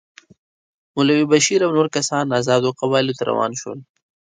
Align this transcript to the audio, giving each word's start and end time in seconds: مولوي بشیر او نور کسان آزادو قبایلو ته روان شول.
مولوي 0.93 1.25
بشیر 1.33 1.59
او 1.65 1.71
نور 1.77 1.87
کسان 1.95 2.25
آزادو 2.39 2.75
قبایلو 2.79 3.17
ته 3.17 3.23
روان 3.29 3.51
شول. 3.61 3.79